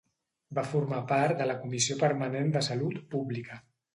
[0.59, 3.63] Va formar part de la Comissió Permanent de Salut Pública.